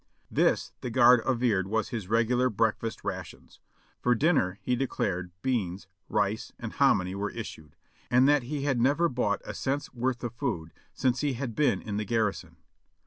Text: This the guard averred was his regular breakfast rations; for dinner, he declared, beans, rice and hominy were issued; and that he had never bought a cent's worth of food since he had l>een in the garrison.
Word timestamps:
This 0.31 0.71
the 0.81 0.89
guard 0.89 1.21
averred 1.27 1.67
was 1.67 1.89
his 1.89 2.07
regular 2.09 2.49
breakfast 2.49 3.03
rations; 3.03 3.59
for 4.01 4.15
dinner, 4.15 4.57
he 4.63 4.75
declared, 4.75 5.29
beans, 5.43 5.85
rice 6.09 6.51
and 6.57 6.73
hominy 6.73 7.13
were 7.13 7.29
issued; 7.29 7.75
and 8.09 8.27
that 8.27 8.41
he 8.41 8.63
had 8.63 8.81
never 8.81 9.07
bought 9.07 9.43
a 9.45 9.53
cent's 9.53 9.93
worth 9.93 10.23
of 10.23 10.33
food 10.33 10.73
since 10.91 11.21
he 11.21 11.33
had 11.33 11.53
l>een 11.55 11.83
in 11.83 11.97
the 11.97 12.05
garrison. 12.05 12.55